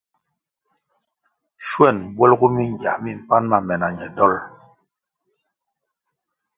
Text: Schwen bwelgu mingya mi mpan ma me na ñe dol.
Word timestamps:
Schwen 1.65 1.97
bwelgu 2.15 2.47
mingya 2.55 2.91
mi 3.03 3.11
mpan 3.21 3.43
ma 3.51 3.57
me 3.67 3.75
na 3.81 3.87
ñe 3.97 4.07
dol. 4.17 4.35